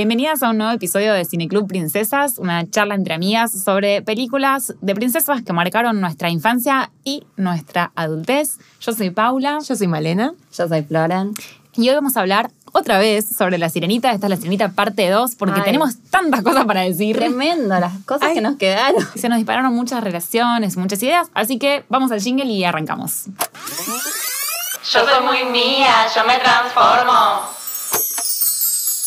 [0.00, 4.94] Bienvenidas a un nuevo episodio de Cineclub Princesas, una charla entre amigas sobre películas de
[4.94, 8.56] princesas que marcaron nuestra infancia y nuestra adultez.
[8.80, 9.58] Yo soy Paula.
[9.62, 10.32] Yo soy Malena.
[10.56, 11.34] Yo soy Floren.
[11.74, 14.10] Y hoy vamos a hablar otra vez sobre La Sirenita.
[14.12, 15.64] Esta es La Sirenita parte 2 porque Ay.
[15.66, 17.16] tenemos tantas cosas para decir.
[17.16, 18.36] Tremendo, las cosas Ay.
[18.36, 19.06] que nos quedaron.
[19.16, 23.24] Se nos dispararon muchas relaciones, muchas ideas, así que vamos al jingle y arrancamos.
[24.82, 27.50] Yo soy muy mía, yo me transformo.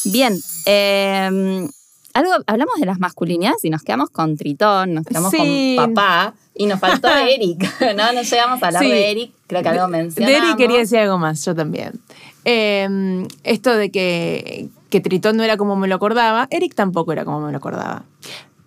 [0.06, 1.68] Bien, eh,
[2.14, 5.76] algo, hablamos de las masculinidades y nos quedamos con Tritón, nos quedamos Sí.
[5.78, 7.64] con papá y nos faltó Eric,
[7.98, 8.14] ¿no?
[8.14, 8.90] No llegamos a hablar Sí.
[8.90, 10.38] de Eric, creo que algo De mencionamos.
[10.44, 11.94] Eric quería decir algo más, yo también.
[12.46, 17.26] Eh, esto de que, que Tritón no era como me lo acordaba, Eric tampoco era
[17.26, 18.04] como me lo acordaba.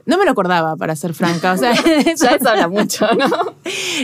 [0.06, 1.52] No me lo acordaba, para ser franca.
[1.52, 1.72] O sea,
[2.16, 3.56] Ya eso habla mucho, ¿no?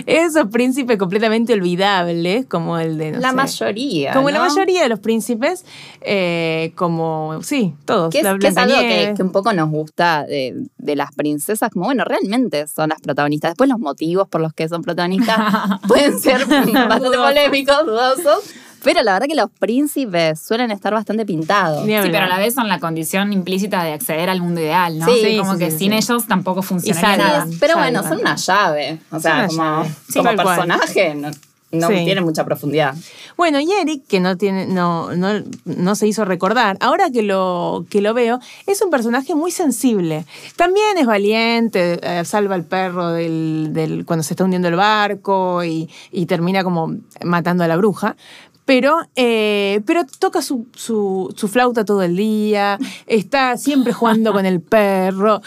[0.06, 3.12] esos príncipes completamente olvidables, como el de.
[3.12, 4.12] no la sé, mayoría.
[4.12, 5.64] Como la mayoría de los príncipes,
[6.00, 7.38] eh, como.
[7.42, 8.10] Sí, todos.
[8.10, 11.70] Que es, la que es algo que, un poco nos gusta de, de las princesas,
[11.70, 13.52] como bueno, realmente son las protagonistas.
[13.52, 15.38] Después los motivos por los que son protagonistas
[15.88, 21.84] pueden ser bastante polémicos, dudosos, pero la verdad que los príncipes suelen estar bastante pintados.
[21.86, 25.06] Sí, pero a la vez son la condición implícita de acceder al mundo ideal, ¿no?
[25.06, 25.98] Sí, como sí, que sí, sin sí.
[25.98, 27.46] ellos tampoco funcionaría Y nada.
[27.60, 28.98] Pero bueno, son una llave.
[29.10, 31.30] O sea, como, como personaje no,
[31.72, 31.94] no Sí.
[32.04, 32.94] tiene mucha profundidad.
[33.36, 37.86] Bueno, y Eric, que no tiene, no, no, no se hizo recordar, ahora que lo,
[37.88, 40.26] que lo veo, es un personaje muy sensible.
[40.56, 45.64] También es valiente, eh, salva al perro del, del- cuando se está hundiendo el barco
[45.64, 46.94] y, y termina como
[47.24, 48.16] matando a la bruja.
[48.64, 54.46] Pero, eh, pero toca su, su, su flauta todo el día, está siempre jugando con
[54.46, 55.42] el perro.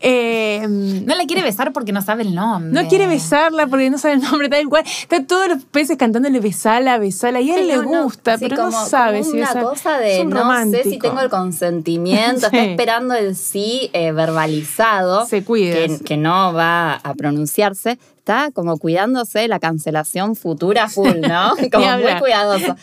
[0.00, 2.82] eh, No la quiere besar porque no sabe el nombre.
[2.82, 4.82] no quiere besarla porque no sabe el nombre tal cual.
[4.86, 7.40] Están todos los peces cantándole besala, besala.
[7.40, 8.02] Y a él le no, no.
[8.04, 10.84] gusta, Sí, pero como- no sabe como si una cosa de Es un no sé
[10.84, 12.56] si tengo el consentimiento, Sí.
[12.56, 15.26] está esperando el sí eh, verbalizado.
[15.26, 15.74] Se cuida.
[15.74, 17.98] Que, que no va a pronunciarse.
[18.24, 21.52] Está como cuidándose de la cancelación futura full, ¿no?
[21.70, 22.74] Como muy cuidadoso.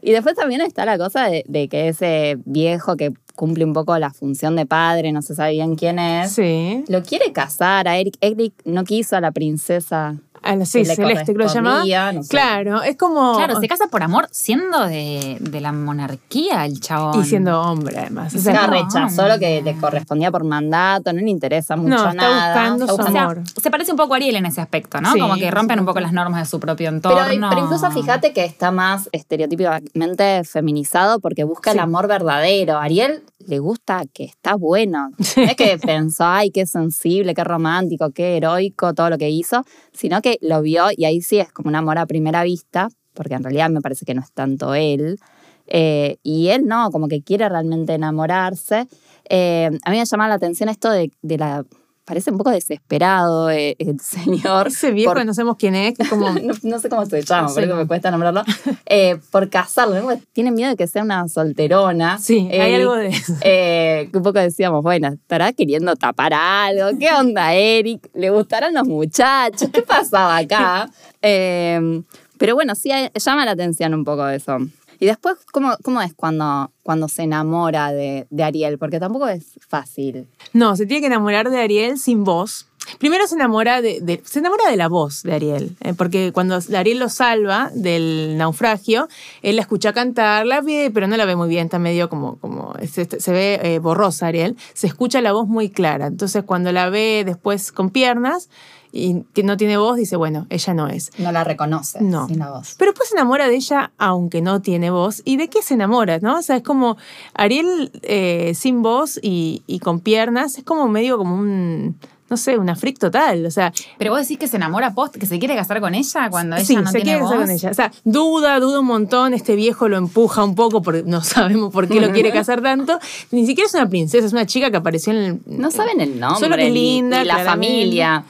[0.00, 3.98] Y después también está la cosa de, de que ese viejo que cumple un poco
[3.98, 6.82] la función de padre, no se sabe bien quién es, Sí.
[6.88, 8.16] lo quiere casar a Eric.
[8.22, 10.16] Eric no quiso a la princesa.
[10.46, 12.12] A la, sí, que le Celeste, que lo llamaba.
[12.12, 12.28] no sé.
[12.28, 13.36] Claro, es como.
[13.36, 17.20] Claro, se casa por amor siendo de, de la monarquía el chabón.
[17.20, 18.34] Y siendo hombre, además.
[18.34, 21.76] O Y sea, Nunca no, rechazó lo que le correspondía por mandato, no le interesa
[21.76, 22.52] mucho está nada.
[22.54, 23.42] buscando Está su O sea, amor.
[23.60, 25.12] se parece un poco a Ariel en ese aspecto, ¿no?
[25.12, 27.48] Sí, como que rompen un poco las normas de su propio Pero, entorno.
[27.50, 32.78] pero incluso fíjate que está más estereotípicamente feminizado porque busca el amor verdadero.
[32.78, 35.10] Ariel le gusta que está bueno.
[35.36, 39.64] No es que pensó, ay, qué sensible, qué romántico, qué heroico todo lo que hizo,
[39.92, 43.34] sino que lo vio y ahí sí es como un amor a primera vista, porque
[43.34, 45.18] en realidad me parece que no es tanto él.
[45.66, 48.86] Eh, y él no, como que quiere realmente enamorarse.
[49.28, 51.64] Eh, a mí me llama la atención esto de, de la...
[52.06, 54.68] Parece un poco desesperado eh, el señor.
[54.68, 56.30] Ese viejo por- no sabemos quién es, que como.
[56.42, 57.76] no, no sé cómo se llama, no.
[57.76, 58.44] me cuesta nombrarlo,
[58.86, 59.96] eh, por casarlo.
[60.32, 62.18] Tiene miedo de que sea una solterona.
[62.18, 63.34] Sí, hay Eric, algo de eso.
[63.42, 66.96] eh, que un poco decíamos, bueno, ¿estará queriendo tapar algo?
[66.98, 68.08] ¿Qué onda, Eric?
[68.14, 69.68] ¿Le gustarán los muchachos?
[69.72, 70.88] ¿Qué pasaba acá?
[71.28, 72.02] Eh,
[72.38, 74.58] pero bueno, sí eh, llama la atención un poco eso.
[74.98, 78.78] Y después, ¿cómo, cómo es cuando, cuando se enamora de, de Ariel?
[78.78, 80.26] Porque tampoco es fácil.
[80.52, 82.66] No, se tiene que enamorar de Ariel sin voz.
[82.98, 86.98] Primero se enamora de, se enamora de la voz de Ariel, eh, porque cuando Ariel
[87.00, 89.08] lo salva del naufragio,
[89.42, 92.36] él la escucha cantar, la ve, pero no la ve muy bien, está medio como,
[92.36, 96.06] como se, se ve eh, borrosa Ariel, se escucha la voz muy clara.
[96.06, 98.48] Entonces cuando la ve después con piernas
[98.92, 101.10] y que no tiene voz, dice, bueno, ella no es.
[101.18, 102.26] No la reconoce No.
[102.28, 102.74] sin la voz.
[102.78, 105.22] Pero después se enamora de ella aunque no tiene voz.
[105.24, 106.18] ¿Y de qué se enamora?
[106.20, 106.38] ¿no?
[106.38, 106.96] O sea, es como
[107.34, 111.96] Ariel eh, sin voz y, y con piernas, es como medio como un,
[112.28, 113.46] no sé, una freak total.
[113.46, 116.28] O sea, Pero vos decís que se enamora post, que se quiere casar con ella
[116.30, 117.46] cuando ella sí, no se tiene quiere casar voz.
[117.46, 117.70] con ella.
[117.70, 121.72] O sea, duda, duda un montón, este viejo lo empuja un poco porque no sabemos
[121.72, 122.98] por qué lo quiere casar tanto.
[123.30, 125.40] Ni siquiera es una princesa, es una chica que apareció en el...
[125.46, 126.40] No saben el nombre.
[126.40, 127.68] Solo que es linda, ni la claramente.
[127.76, 128.24] familia.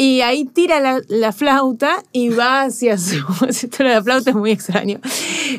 [0.00, 3.16] Y ahí tira la, la flauta y va hacia su.
[3.48, 5.00] Esto de la flauta es muy extraño.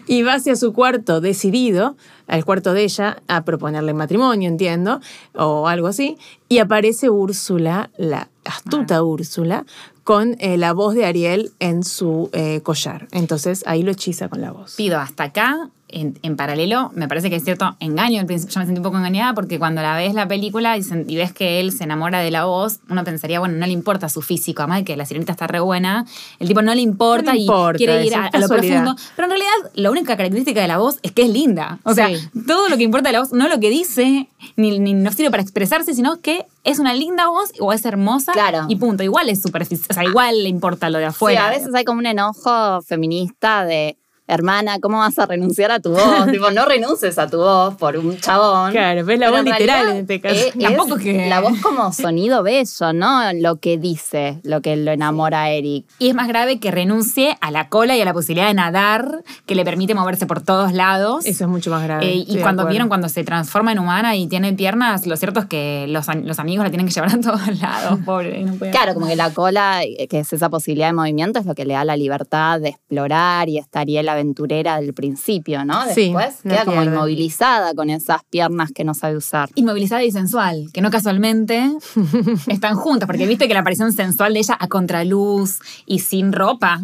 [0.08, 5.02] Y va hacia su cuarto decidido, al cuarto de ella, a proponerle matrimonio, entiendo,
[5.36, 6.18] o algo así.
[6.48, 9.66] Y aparece Úrsula, la astuta Úrsula,
[10.06, 13.10] con eh, la voz de Ariel en su eh, collar.
[13.12, 14.76] Entonces ahí lo hechiza con la voz.
[14.78, 18.20] Pido hasta acá en, en paralelo, me parece que es cierto engaño.
[18.20, 20.84] Al principio yo me sentí un poco engañada porque cuando la ves la película y,
[20.84, 23.72] se- y ves que él se enamora de la voz, uno pensaría, bueno, no le
[23.74, 26.06] importa su físico, además de que la sirenita está re buena,
[26.40, 28.96] el tipo no le importa No le y quiere ir a, a lo profundo.
[29.16, 31.80] Pero en realidad, la única característica de la voz es que es linda.
[31.84, 32.16] O sea, Sí.
[32.48, 35.32] todo lo que importa de la voz, no lo que dice, ni, ni no sirve
[35.32, 38.66] para expresarse, sino que es una linda voz o es hermosa Claro.
[38.68, 39.04] y punto.
[39.04, 41.48] Igual es superficial, o sea, igual le importa lo de Sí, afuera.
[41.48, 43.98] a veces hay como un enojo feminista de,
[44.30, 46.28] hermana, ¿cómo vas a renunciar a tu voz?
[46.32, 48.72] tipo, no renuncies a tu voz por un chabón.
[48.72, 50.36] Claro, ves la Pero voz en literal realidad en este caso.
[50.36, 53.34] es- Tampoco es que- La voz como sonido bello, ¿no?
[53.34, 55.86] Lo que dice, lo que lo enamora a Eric.
[56.00, 59.24] Y es más grave que renuncie a la cola y a la posibilidad de nadar,
[59.46, 61.26] que le permite moverse por todos lados.
[61.26, 62.06] Eso es mucho más grave.
[62.06, 65.46] Eh, y cuando vieron cuando se transforma en humana y tiene piernas, lo cierto es
[65.48, 68.44] que los, los amigos la tienen que llevar a todos lados, pobre.
[68.44, 71.46] no puede- Claro, como que la cola, eh, que es esa posibilidad de movimiento, es
[71.46, 75.84] lo que le da la libertad de explorar y estaría la aventurera del principio, ¿no?
[75.94, 79.50] Sí, Después no queda como inmovilizada con esas piernas que no sabe usar.
[79.56, 81.70] Inmovilizada y sensual, que no casualmente
[82.48, 86.82] están juntas, porque viste que la aparición sensual de ella a contraluz y sin ropa,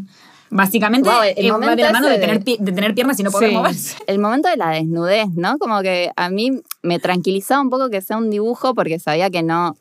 [0.50, 2.94] básicamente Wow, el eh, momento de la mano de ese de- tener, pi- de tener
[2.96, 3.56] piernas y no poder Sí.
[3.56, 3.98] moverse.
[4.08, 5.58] El momento de la desnudez, ¿no?
[5.58, 9.42] Como que a mí me tranquilizaba un poco que sea un dibujo porque sabía que
[9.44, 9.76] no,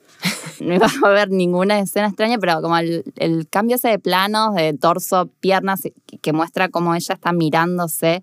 [0.61, 4.55] no iba a haber ninguna escena extraña, pero como el, el cambio ese de planos,
[4.55, 5.83] de torso, piernas,
[6.25, 8.23] que, muestra cómo ella está mirándose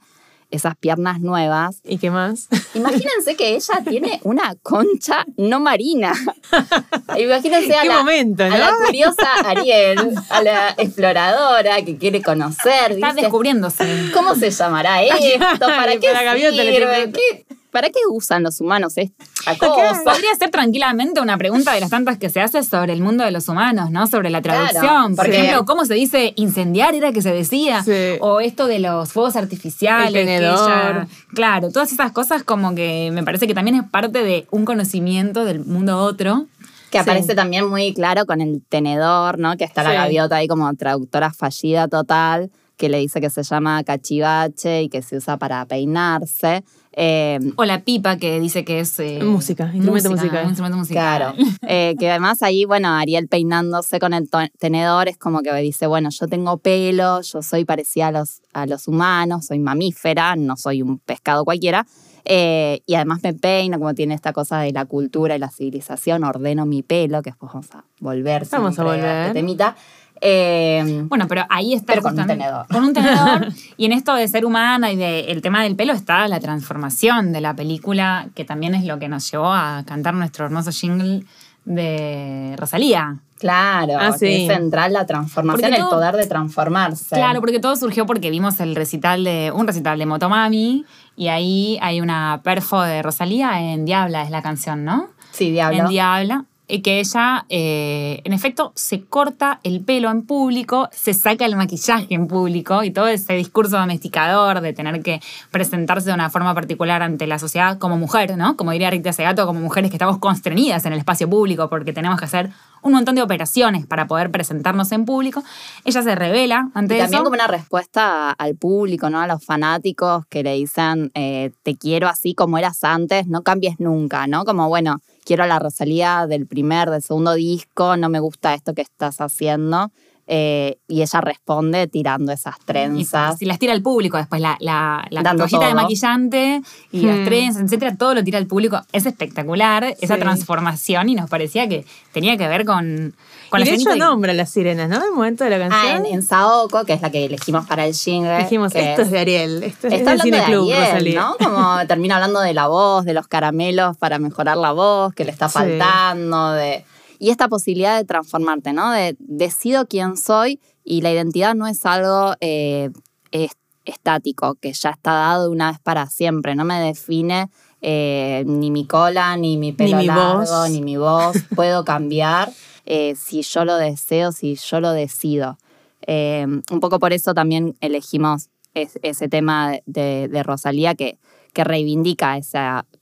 [0.50, 1.80] esas piernas nuevas.
[1.86, 2.50] ¿Y qué más?
[2.74, 6.14] Imagínense que ella tiene una concha no marina.
[7.18, 8.58] Imagínense a ¿Qué la, momento, a no?
[8.58, 12.92] la curiosa Ariel, a la exploradora que quiere conocer.
[12.94, 14.10] Está dice, descubriéndose.
[14.14, 15.68] ¿Cómo se llamará esto?
[15.68, 17.12] ¿Para qué Para sirve?
[17.14, 19.14] ¿Qué- ¿Para qué usan los humanos esta
[19.58, 20.02] cosa?
[20.04, 23.32] Podría ser tranquilamente una pregunta de las tantas que se hace sobre el mundo de
[23.32, 24.08] los humanos, ¿no?
[24.08, 24.82] Sobre la traducción.
[24.84, 25.32] Claro, Por sí.
[25.32, 26.94] ejemplo, ¿cómo se dice incendiar?
[26.96, 27.82] Era que se decía.
[27.84, 28.18] Sí.
[28.20, 30.14] O esto de los fuegos artificiales.
[30.14, 34.48] El ella- claro, todas esas cosas como que me parece que también es parte de
[34.52, 36.48] un conocimiento del mundo otro.
[36.90, 37.04] Que Sí.
[37.04, 39.56] aparece también muy claro con el tenedor, ¿no?
[39.56, 43.82] Que está la gaviota ahí como traductora fallida total, que le dice que se llama
[43.86, 46.66] cachivache y que se usa para peinarse.
[46.94, 49.00] Eh, O la pipa que dice que es...
[49.00, 50.44] eh, Música, instrumento musical.
[50.44, 51.34] un instrumento musical.
[51.36, 51.52] Claro.
[51.68, 54.30] Eh, que además ahí, bueno, Ariel peinándose con el
[54.60, 58.66] tenedor es como que dice, bueno, yo tengo pelo, yo soy parecida a los, a
[58.66, 61.86] los humanos, soy mamífera, no soy un pescado cualquiera.
[62.26, 66.24] Eh, y además me peino, como tiene esta cosa de la cultura y la civilización,
[66.24, 68.46] ordeno mi pelo, que después vamos a volver.
[68.52, 69.22] Vamos a siempre volver.
[69.28, 69.76] este temita.
[70.22, 72.68] Eh, Bueno, pero ahí está Pero con un tenedor.
[72.68, 73.48] Con un tenedor.
[73.78, 77.42] y en esto de ser humana y del tema del pelo está la transformación de
[77.42, 81.24] la película, que también es lo que nos llevó a cantar nuestro hermoso jingle
[81.66, 83.18] de Rosalía.
[83.40, 84.46] claro, Ah, sí.
[84.48, 87.16] es central la transformación, Porque el poder de transformarse.
[87.16, 90.86] Claro, porque todo surgió porque vimos el recital de un recital de Motomami
[91.16, 95.08] y ahí hay una perfo de Rosalía en Diabla, es la canción, ¿no?
[95.32, 95.80] Sí, diablo.
[95.84, 96.46] En Diabla.
[96.72, 101.58] Y que ella, eh, en efecto, se corta el pelo en público, se saca el
[101.58, 105.20] maquillaje en público y todo ese discurso domesticador de tener que
[105.52, 108.56] presentarse de una forma particular ante la sociedad como mujer, ¿no?
[108.56, 112.18] Como diría Rita Segato, como mujeres que estamos constreñidas en el espacio público porque tenemos
[112.18, 112.52] que hacer
[112.84, 115.44] un montón de operaciones para poder presentarnos en público.
[115.86, 117.24] Ella se revela ante Y también eso.
[117.26, 119.20] como una respuesta al público, ¿no?
[119.20, 123.80] A los fanáticos que le dicen, eh, te quiero así como eras antes, no cambies
[123.80, 124.46] nunca, ¿no?
[124.46, 128.82] Como, bueno, quiero la Rosalía del primer, del segundo disco, no me gusta esto que
[128.82, 129.92] estás haciendo.
[130.34, 133.38] Eh, y ella responde tirando esas Y trenzas.
[133.38, 136.62] si las tira al público después, la, la, la cojita de maquillante
[136.92, 137.08] y Hmm.
[137.08, 138.80] las trenzas, etcétera, todo lo tira al público.
[138.94, 143.14] Es espectacular esa transformación y nos parecía que tenía que ver con,
[143.52, 144.96] con y la de hecho escenita y- nombra a las sirenas, ¿no?
[144.96, 146.06] En el momento de la Ah, canción.
[146.08, 148.36] en, en Saoko, que es la que elegimos para el jingle.
[148.40, 149.62] dijimos, esto es de Ariel.
[149.64, 151.22] Esto es Está hablando de Cineclub, Ariel, Rosalía.
[151.22, 151.36] ¿no?
[151.38, 155.32] Como termina hablando de la voz, de los caramelos para mejorar la voz, que le
[155.32, 155.54] está Sí.
[155.54, 156.84] faltando, de...
[157.20, 158.90] Y esta posibilidad de transformarte, ¿no?
[158.92, 162.90] De decido quién soy y la identidad no es algo eh,
[163.32, 163.52] es-
[163.86, 166.56] estático, que ya está dado una vez para siempre.
[166.56, 167.50] No me define
[167.82, 170.70] eh, ni mi cola, ni mi pelo mi largo, voz.
[170.70, 171.36] ni mi voz.
[171.56, 172.50] Puedo cambiar
[172.94, 175.58] eh, si yo lo deseo, si yo lo decido.
[176.06, 181.18] Eh, un poco por eso también elegimos es- ese tema de, de Rosalía que,
[181.54, 182.60] que reivindica ese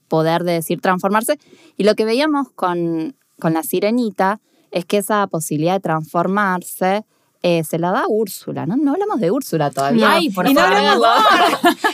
[0.08, 1.40] poder de decir transformarse.
[1.76, 7.04] Y lo que veíamos con, con la sirenita es que esa posibilidad de transformarse
[7.42, 8.76] eh, se la da Úrsula, ¿no?
[8.76, 10.12] No hablamos de Úrsula todavía.
[10.12, 11.06] Ay, por y no favor.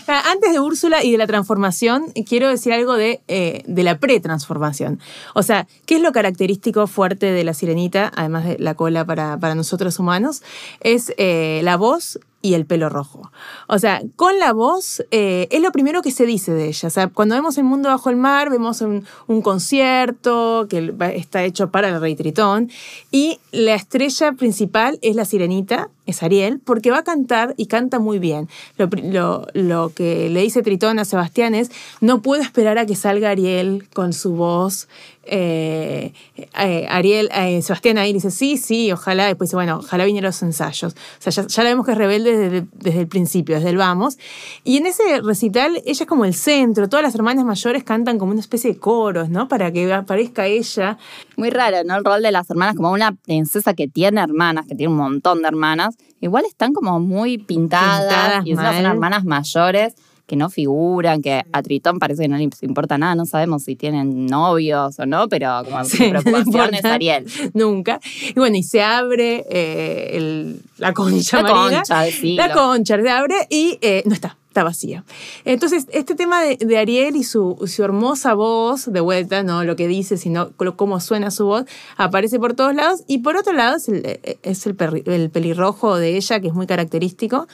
[0.07, 3.99] Ah, Antes de Úrsula y de la transformación, quiero decir algo de, eh, de la
[3.99, 4.99] pre-transformación.
[5.35, 9.37] O sea, ¿qué es lo característico fuerte de la sirenita, además de la cola para,
[9.37, 10.41] para nosotros humanos?
[10.79, 13.31] Es eh, la voz y el pelo rojo.
[13.67, 16.87] O sea, con la voz eh, es lo primero que se dice de ella.
[16.87, 21.43] O sea, cuando vemos el mundo bajo el mar, vemos un, un concierto que está
[21.43, 22.69] hecho para el rey Tritón
[23.11, 27.97] y la estrella principal es la sirenita, es Ariel, porque va a cantar y canta
[27.99, 28.47] muy bien.
[28.77, 32.95] Lo, lo- lo que le dice Tritón a Sebastián es, no puedo esperar a que
[32.95, 34.87] salga Ariel con su voz.
[35.27, 36.13] Eh,
[36.59, 39.25] eh, Ariel, eh, Sebastián ahí dice, sí, sí, ojalá.
[39.25, 40.93] Después dice, bueno, ojalá vinieran los ensayos.
[40.93, 43.77] O sea, ya, ya la vemos que es rebelde desde, desde el principio, desde el
[43.77, 44.17] vamos.
[44.63, 46.89] Y en ese recital, ella es como el centro.
[46.89, 49.47] Todas las hermanas mayores cantan como una especie de coros, ¿no?
[49.47, 50.97] Para que aparezca ella.
[51.37, 51.95] Muy raro, ¿no?
[51.95, 55.41] El rol de las hermanas, como una princesa que tiene hermanas, que tiene un montón
[55.41, 59.95] de hermanas, igual están como muy pintadas, Pintadas y son hermanas mayores
[60.27, 63.75] que no figuran, que a Tritón parece que no le importa nada, no sabemos si
[63.75, 66.85] tienen novios o no, pero como Sí, preocupación es.
[66.85, 67.25] Ariel.
[67.53, 67.99] Nunca.
[68.29, 71.77] Y bueno, y se abre eh, el- la concha La marina.
[71.79, 72.35] concha siglo.
[72.47, 75.03] La concha se abre y eh, no está, está vacía.
[75.45, 79.75] Entonces, este tema de, de Ariel y su, su hermosa voz, de vuelta, no lo
[79.75, 81.65] que dice, sino cómo suena su voz,
[81.97, 83.03] aparece por todos lados.
[83.07, 86.53] Y por otro lado es el, es el, perri- el pelirrojo de ella, que es
[86.53, 87.47] muy característico.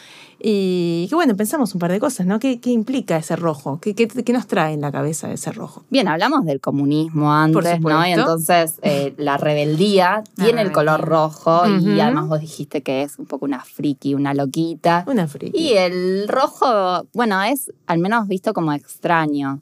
[0.43, 2.39] Y que bueno, pensamos un par de cosas, ¿no?
[2.39, 3.79] ¿Qué, qué implica ese rojo?
[3.79, 5.83] ¿Qué, qué, qué nos trae en la cabeza ese rojo?
[5.89, 8.07] Bien, hablamos del comunismo antes, ¿no?
[8.07, 13.03] Y entonces eh, la rebeldía La tiene el color rojo y además vos dijiste que
[13.03, 15.03] es un poco una friki, una loquita.
[15.07, 15.57] Una friki.
[15.57, 19.61] Y el rojo, bueno, es al menos visto como extraño.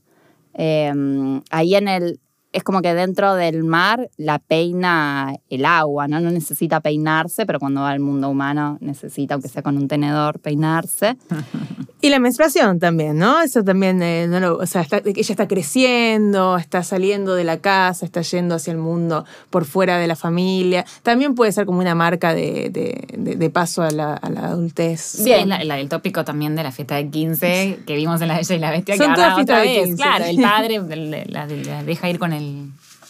[0.54, 2.20] Eh, ahí en el.
[2.52, 6.20] Es como que dentro del mar la peina el agua, ¿no?
[6.20, 10.40] No necesita peinarse, pero cuando va al mundo humano necesita, aunque sea con un tenedor,
[10.40, 11.16] peinarse.
[12.02, 13.42] Y la menstruación también, ¿no?
[13.42, 17.58] Eso también, eh, no lo- o sea, está- ella está creciendo, está saliendo de la
[17.58, 20.86] casa, está yendo hacia el mundo por fuera de la familia.
[21.04, 24.46] También puede ser como una marca de, de- de- de paso a la, a la
[24.46, 25.22] adultez.
[25.26, 25.50] Bien.
[25.50, 28.56] La, la- el tópico también de la fiesta de 15 que vimos en La Bella
[28.56, 28.96] y la Bestia.
[28.96, 30.02] Son que todas ahora fiestas otra de vez, 15.
[30.04, 32.39] Claro, el padre la, la- la deja ir con el.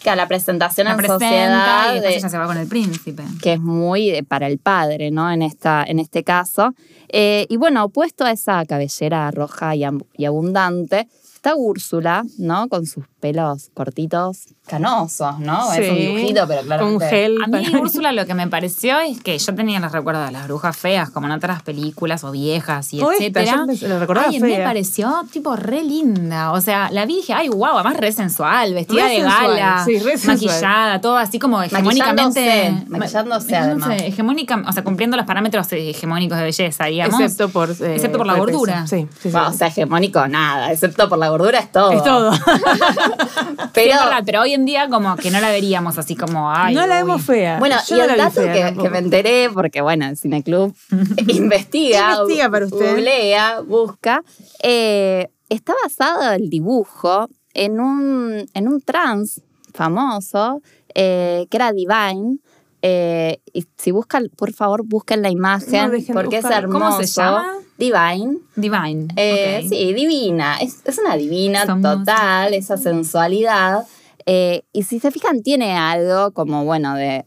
[0.02, 3.24] Que a la presentación La en sociedad y de- ella se va con el príncipe.
[3.42, 5.30] que es muy de- para el padre, ¿no?
[5.32, 6.74] En, esta, en este caso.
[7.10, 9.84] Eh, y bueno, opuesto a esa cabellera roja y
[10.26, 11.08] abundante,
[11.40, 12.68] está Úrsula, ¿no?
[12.68, 15.72] Con sus pelos cortitos, canosos, ¿no?
[15.74, 16.86] Es un dibujito, pero claro.
[16.86, 17.38] Con gel.
[17.44, 20.32] A mí, para- Úrsula, lo que me pareció es que yo tenía los recuerdos de
[20.34, 23.66] las brujas feas, como en otras películas o viejas y O esta, etcétera.
[23.74, 26.52] yo recordaba Ay, me pareció tipo re linda.
[26.52, 29.48] O sea, la vi y dije, ay, wow, además re sensual, vestida Re de sensual,
[29.58, 30.36] gala, sí, re sensual.
[30.36, 32.72] maquillada, todo así como hegemónicamente.
[32.88, 34.02] Maquillándose, maquillándose, además.
[34.02, 37.20] hegemónica, o sea, cumpliendo los parámetros hegemónicos de belleza, digamos.
[37.22, 38.86] Excepto por, eh, Excepto por la gordura.
[38.88, 39.30] Sí, sí, sí.
[39.30, 41.92] Bueno, o sea, hegemónico nada, excepto por la gordura es todo.
[41.92, 42.32] es todo.
[42.50, 46.74] Pero, Pero, verdad, pero hoy en día como que no la veríamos así como, ay,
[46.74, 47.02] no la uy.
[47.02, 47.60] vemos fea.
[47.60, 48.84] bueno, Yo y no la el vi dato fea que, tampoco.
[48.84, 50.74] que me enteré, porque bueno, el Cineclub
[51.28, 52.92] investiga, Investiga para usted.
[52.92, 54.24] googlea, busca,
[54.64, 59.42] eh, está basado el dibujo en un, en un trans
[59.74, 60.62] famoso
[60.96, 62.38] eh, que era Divine.
[62.82, 66.80] Eh, y si buscan, por favor, busquen la imagen No, porque es hermoso.
[66.86, 67.54] ¿Cómo se llama?
[67.78, 68.38] Divine.
[68.56, 69.08] Divine.
[69.16, 69.66] Eh.
[69.70, 70.58] Sí, divina.
[70.62, 73.86] Es, es una divina Somos- total, esa sensualidad.
[74.26, 77.26] Eh, y si se fijan, tiene algo como, bueno, de,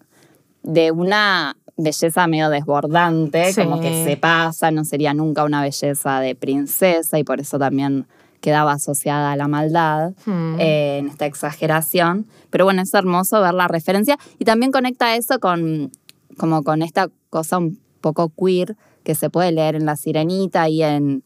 [0.62, 3.62] de una belleza medio desbordante, Sí.
[3.62, 8.06] como que se pasa, no sería nunca una belleza de princesa y por eso también
[8.42, 10.60] quedaba asociada a la maldad Hmm.
[10.60, 12.26] eh, en esta exageración.
[12.50, 15.90] Pero bueno, es hermoso ver la referencia y también conecta eso con,
[16.36, 20.82] como con esta cosa un poco queer que se puede leer en La Sirenita y
[20.82, 21.22] en,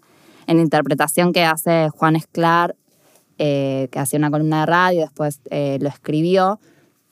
[0.47, 2.77] en interpretación que hace Juan Esclar,
[3.39, 6.61] eh, que hacía una columna de radio, después eh, lo escribió.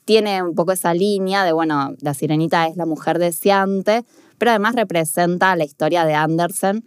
[0.05, 4.05] Tiene un poco esa línea de, bueno, La Sirenita es la mujer deseante,
[4.37, 6.83] pero además representa la historia de Andersen,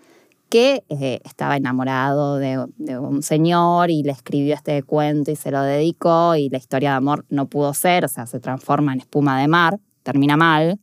[0.48, 5.50] que eh, estaba enamorado de, de un señor y le escribió este cuento y se
[5.50, 9.00] lo dedicó y la historia de amor no pudo ser, o sea, se transforma en
[9.00, 10.78] espuma de mar, termina mal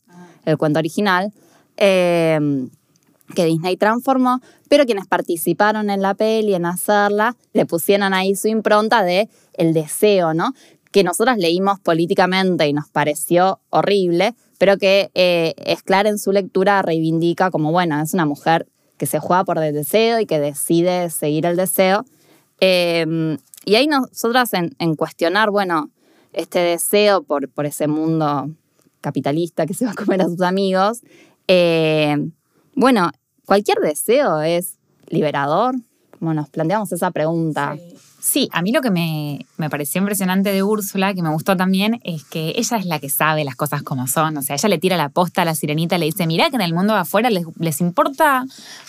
[0.46, 1.32] el cuento original,
[1.78, 2.40] eh,
[3.34, 8.48] que Disney transformó, pero quienes participaron en la peli, en hacerla, le pusieron ahí su
[8.48, 10.54] impronta de el deseo, ¿no?
[10.92, 16.82] Que nosotros leímos políticamente y nos pareció horrible, pero que eh, Esclar en su lectura
[16.82, 21.10] reivindica como, bueno, es una mujer que se juega por el deseo y que decide
[21.10, 22.06] seguir el deseo.
[22.62, 25.90] Eh, y ahí nosotras en, cuestionar, bueno,
[26.34, 28.50] este deseo por, por ese mundo
[29.02, 31.02] capitalista que se va a comer a sus amigos,
[31.48, 32.16] eh,
[32.76, 33.12] bueno,
[33.46, 35.76] cualquier deseo es liberador,
[36.18, 37.76] como nos planteamos esa pregunta.
[37.76, 37.96] Sí,
[38.52, 42.24] a mí lo que me, me pareció impresionante de Úrsula, que me gustó también, es
[42.24, 44.38] que ella es la que sabe las cosas como son.
[44.38, 46.62] O sea, ella le tira la posta a la sirenita, le dice, mirá que en
[46.64, 48.46] el mundo de afuera les, les importa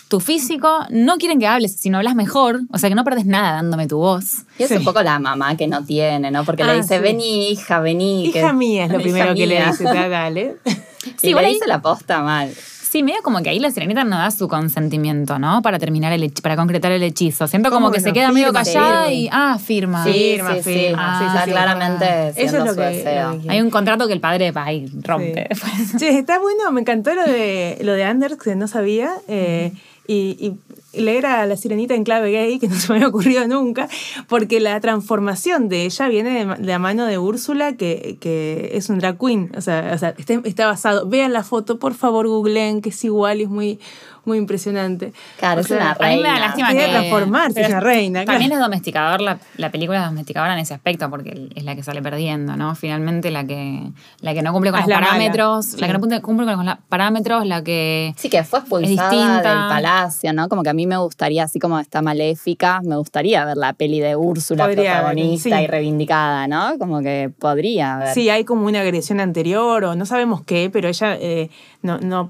[0.07, 3.25] tu físico, no quieren que hables, si no hablas mejor, o sea que no perdes
[3.25, 4.43] nada dándome tu voz.
[4.57, 4.75] Y es Sí.
[4.77, 6.43] un poco la mamá que no tiene, ¿no?
[6.43, 7.03] Porque Ah, le dice, sí.
[7.03, 8.31] vení, hija, vení.
[8.31, 10.57] que- Hija mía es lo primero que le dice, "Da, dale.
[11.07, 12.53] Sí, Sí, y igual le ahí- dice la posta mal.
[12.89, 15.61] Sí, medio como que ahí la sirenita no da su consentimiento, ¿no?
[15.61, 17.47] Para terminar el para concretar el hechizo.
[17.47, 19.13] Siento como ¿Cómo que se queda medio Firma, callada firma.
[19.13, 20.03] y ah, firma.
[20.05, 20.11] Sí.
[20.13, 20.85] Firma, firma, sí, sí,
[21.35, 23.33] está sí, claramente Eso es lo su que- deseo.
[23.35, 25.47] lo que- Hay un contrato que el padre va y rompe.
[25.53, 25.97] Sí.
[25.97, 29.11] Che, está bueno, me encantó lo de, lo de Anders, que no sabía.
[29.27, 29.73] eh,
[30.07, 30.53] y, y
[30.99, 33.87] leer a la sirenita en clave gay, que no se me había ocurrido nunca,
[34.27, 38.99] porque la transformación de ella viene de, la mano de Úrsula, que, que es un
[38.99, 39.51] drag queen.
[39.55, 41.07] O sea, o sea, está, está basado.
[41.07, 43.79] Vean la foto, por favor, googleen, que es igual y es muy,
[44.27, 45.13] muy impresionante.
[45.39, 46.39] Claro, O es sea, una A mí me da reina.
[46.39, 46.87] lástima que...
[46.89, 51.09] transformarse, es una reina, También es domesticador, la, la película es domesticadora en ese aspecto,
[51.09, 52.75] porque es la que sale perdiendo, ¿no?
[52.75, 53.91] Finalmente la que,
[54.21, 55.77] la que no cumple con Ah, es los la parámetros, Sí.
[55.79, 58.13] la que no cumple con los parámetros, la que...
[58.17, 59.49] Sí, que fue expulsada distinta.
[59.49, 60.49] del palacio, ¿no?
[60.49, 63.99] Como que a mí me gustaría, así como está maléfica, me gustaría ver la peli
[63.99, 65.63] de Úrsula Podría haber, protagonista sí.
[65.63, 66.77] y reivindicada, ¿no?
[66.77, 68.13] Como que podría haber.
[68.13, 71.49] Sí, hay como una agresión anterior o no sabemos qué, pero ella eh,
[71.87, 72.29] no, no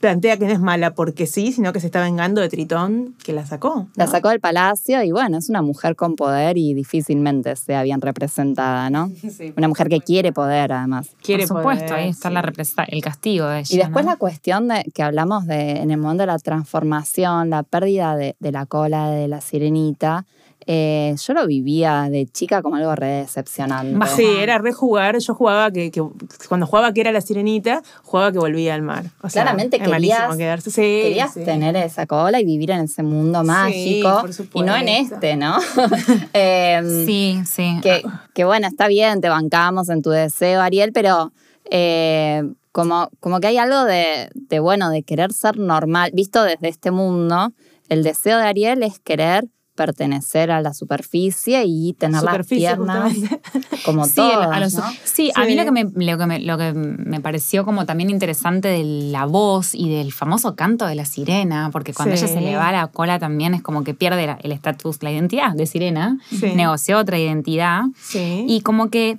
[0.00, 3.32] plantea que no es mala porque sí, sino que se está vengando de Tritón que
[3.32, 3.88] la sacó.
[3.94, 8.00] La sacó del palacio y bueno, es una mujer con poder y difícilmente sea bien
[8.00, 9.10] representada, ¿no?
[9.38, 11.10] Sí, Una mujer que quiere poder además.
[11.22, 12.34] Quiere por supuesto, poder, ahí está sí.
[12.34, 13.74] la el castigo de ella.
[13.74, 14.12] Y después ¿no?
[14.12, 18.36] la cuestión de que hablamos de en el momento de la transformación, la pérdida de,
[18.40, 20.26] de la cola de la sirenita,
[20.70, 24.06] eh, yo lo vivía de chica como algo re decepcionante.
[24.14, 25.16] Sí, era rejugar.
[25.18, 26.02] Yo jugaba que, que
[26.46, 29.06] cuando jugaba que era la sirenita, jugaba que volvía al mar.
[29.22, 30.70] O sea, Claramente es malísimo querías- quedarse.
[30.70, 31.42] Sí, Querías sí.
[31.42, 34.20] tener esa cola y vivir en ese mundo mágico
[34.52, 35.56] por y no en este, ¿no?
[36.34, 37.78] Em, Sí, sí.
[37.82, 38.02] que,
[38.34, 41.32] que bueno, está bien, te bancamos en tu deseo, Ariel, pero
[41.70, 46.68] eh, como, como que hay algo de, de, bueno, de querer ser normal, visto desde
[46.68, 47.52] este mundo,
[47.88, 49.46] el deseo de Ariel es querer
[49.78, 53.40] pertenecer a la superficie y tener Superficie, las piernas justamente.
[53.84, 54.82] como Sí, todas, a los- ¿no?
[55.04, 58.10] sí, a mí lo que, me, lo, que me, lo que me pareció como también
[58.10, 62.24] interesante de la voz y del famoso canto de la sirena, porque cuando Sí.
[62.24, 65.52] ella se le va la cola también es como que pierde el estatus, la identidad
[65.54, 66.18] de sirena,
[66.54, 68.44] negoció otra identidad Sí.
[68.48, 69.18] y como que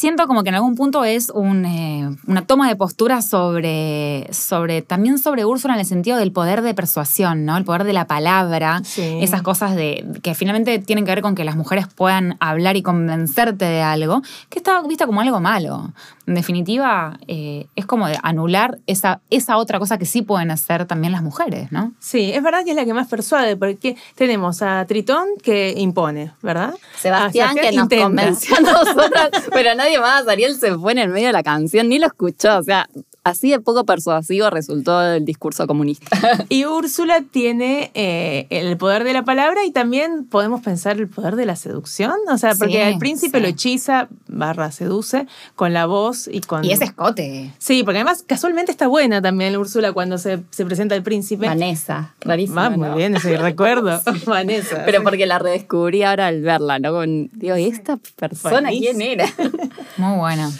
[0.00, 4.80] siento como que en algún punto es un, eh, una toma de postura sobre, sobre,
[4.80, 7.58] también sobre Úrsula en el sentido del poder de persuasión, ¿no?
[7.58, 9.18] El poder de la palabra, Sí.
[9.20, 12.82] esas cosas de, que finalmente tienen que ver con que las mujeres puedan hablar y
[12.82, 15.92] convencerte de algo, que está vista como algo malo.
[16.26, 20.86] En definitiva, eh, es como de anular esa, esa otra cosa que sí pueden hacer
[20.86, 21.92] también las mujeres, ¿no?
[21.98, 26.32] Sí, es verdad que es la que más persuade, porque tenemos a Tritón que impone,
[26.40, 26.72] ¿verdad?
[26.96, 28.04] Sebastián, A que nos intenta.
[28.04, 30.28] convenció a nosotras, pero nadie más.
[30.28, 32.58] Ariel se fue en el medio de la canción, ni lo escuchó.
[32.58, 32.88] O sea,
[33.24, 36.06] así de poco persuasivo resultó el discurso comunista.
[36.48, 41.36] Y Úrsula tiene eh, el poder de la palabra y también podemos pensar el poder
[41.36, 42.12] de la seducción.
[42.32, 43.42] O sea, porque Sí, al príncipe sí.
[43.42, 46.64] lo hechiza, barra seduce, con la voz y con.
[46.64, 47.52] Y ese escote.
[47.58, 51.46] Sí, porque además casualmente está buena también Úrsula cuando se, se presenta el príncipe.
[51.46, 52.56] Vanessa, rarísimo.
[52.56, 52.96] Va muy ¿no?
[52.96, 54.00] bien ese recuerdo.
[54.26, 54.82] Vanessa.
[54.84, 56.92] Pero porque la redescubrí ahora al verla, ¿no?
[56.92, 59.26] Con, digo, ¿y esta persona quién era?
[59.96, 60.50] Muy bueno.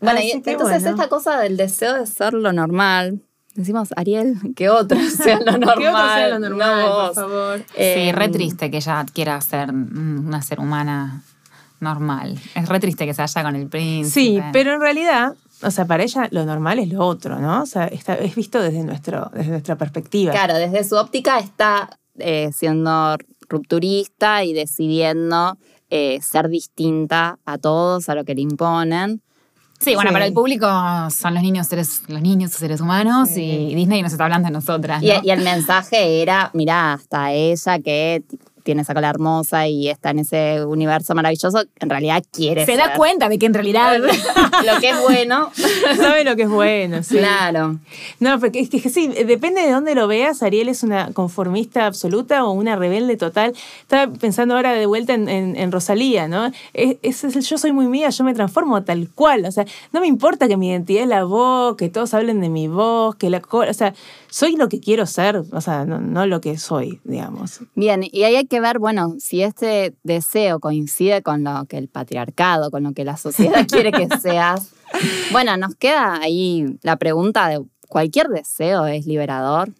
[0.00, 0.96] Bueno, Así y que entonces bueno.
[0.96, 3.22] esta cosa del deseo de ser lo normal.
[3.54, 5.78] Decimos, Ariel, que otro sea lo normal.
[5.78, 7.64] ¿Qué otro sea lo normal, no por favor?
[7.74, 11.22] Eh, sí, re triste que ella quiera ser mm, una ser humana
[11.80, 12.38] normal.
[12.54, 14.10] Es re triste que se vaya con el príncipe.
[14.10, 17.62] Sí, pero en realidad, o sea, para ella lo normal es lo otro, ¿no?
[17.62, 20.32] O sea, está, es visto desde, nuestro, desde nuestra perspectiva.
[20.32, 23.16] Claro, desde su óptica está eh, siendo
[23.48, 25.56] rupturista y decidiendo
[25.90, 29.22] eh, ser distinta a todos, a lo que le imponen.
[29.80, 30.12] Sí, bueno, Sí.
[30.12, 30.66] para el público
[31.10, 33.42] son los niños seres, los niños seres humanos Sí.
[33.70, 35.02] y Disney nos está hablando de nosotras.
[35.02, 35.20] Y, ¿no?
[35.22, 38.22] y el mensaje era, mira, hasta ella que
[38.68, 42.92] tiene esa cola hermosa y está en ese universo maravilloso, en realidad quiere se da
[42.96, 45.50] cuenta de que en realidad lo que es bueno.
[45.96, 47.16] Sabe lo que es bueno, sí.
[47.16, 47.78] Claro.
[48.20, 50.42] No, porque es que sí, depende de dónde lo veas.
[50.42, 53.54] Ariel es una conformista absoluta o una rebelde total.
[53.80, 56.50] Estaba pensando ahora de vuelta en, en- en Rosalía, ¿no?
[56.74, 59.46] Es, es el yo soy muy mía, yo me transformo tal cual.
[59.46, 62.50] O sea, no me importa que mi identidad es la voz, que todos hablen de
[62.50, 63.94] mi voz, que la O sea,
[64.30, 67.60] soy lo que quiero ser, o sea, no, no lo que soy, digamos.
[67.74, 71.88] Bien, y ahí hay que ver, bueno, si este deseo coincide con lo que el
[71.88, 74.70] patriarcado, con lo que la sociedad quiere que seas.
[75.32, 79.70] Bueno, nos queda ahí la pregunta de, ¿cualquier deseo es liberador?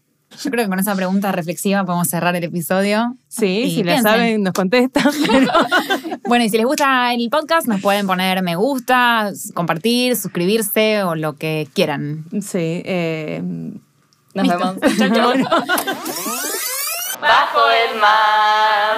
[0.42, 3.16] Yo creo que con esa pregunta reflexiva podemos cerrar el episodio.
[3.28, 5.10] Sí, Y si la saben, nos contestan.
[5.26, 5.50] pero-
[6.28, 11.14] Bueno, y si les gusta el podcast, nos pueden poner me gusta, compartir, suscribirse o
[11.14, 12.26] lo que quieran.
[12.42, 13.40] sí, eh,
[14.34, 14.58] Nos Listo.
[14.58, 14.98] vemos.
[14.98, 15.32] Chau, chau.
[17.20, 18.96] Bajo el mar,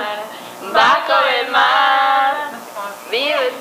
[0.74, 2.50] bajo el mar,
[3.10, 3.59] vive